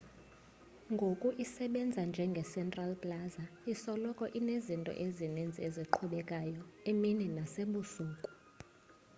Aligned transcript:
ngoku 0.93 1.27
isebenza 1.43 2.01
njenge 2.11 2.43
central 2.53 2.91
plaza 3.03 3.43
isoloko 3.73 4.23
inezinto 4.39 4.91
ezininzi 5.05 5.59
eziqhubekayo 5.67 6.61
emini 6.89 7.25
nasebusuku 7.37 8.29